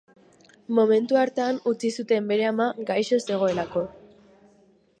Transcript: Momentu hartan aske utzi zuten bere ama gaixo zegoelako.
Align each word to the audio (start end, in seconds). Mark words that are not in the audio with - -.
Momentu 0.77 1.19
hartan 1.23 1.59
aske 1.59 1.73
utzi 1.73 1.91
zuten 2.03 2.31
bere 2.31 2.47
ama 2.53 2.67
gaixo 2.89 3.21
zegoelako. 3.27 3.85